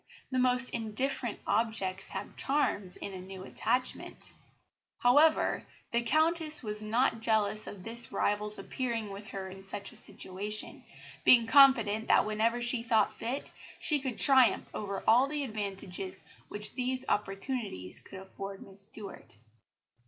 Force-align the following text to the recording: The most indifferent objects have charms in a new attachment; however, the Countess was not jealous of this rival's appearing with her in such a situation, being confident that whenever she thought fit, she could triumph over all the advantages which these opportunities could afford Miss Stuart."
The 0.31 0.39
most 0.39 0.71
indifferent 0.71 1.41
objects 1.45 2.09
have 2.09 2.35
charms 2.35 2.95
in 2.95 3.13
a 3.13 3.21
new 3.21 3.43
attachment; 3.43 4.33
however, 4.97 5.63
the 5.91 6.01
Countess 6.01 6.63
was 6.63 6.81
not 6.81 7.21
jealous 7.21 7.67
of 7.67 7.83
this 7.83 8.11
rival's 8.11 8.57
appearing 8.57 9.11
with 9.11 9.27
her 9.27 9.47
in 9.47 9.63
such 9.63 9.91
a 9.91 9.95
situation, 9.95 10.83
being 11.23 11.45
confident 11.45 12.07
that 12.07 12.25
whenever 12.25 12.63
she 12.63 12.81
thought 12.81 13.13
fit, 13.19 13.51
she 13.77 13.99
could 13.99 14.17
triumph 14.17 14.67
over 14.73 15.03
all 15.07 15.27
the 15.27 15.43
advantages 15.43 16.23
which 16.47 16.73
these 16.73 17.05
opportunities 17.07 17.99
could 17.99 18.21
afford 18.21 18.63
Miss 18.65 18.81
Stuart." 18.81 19.35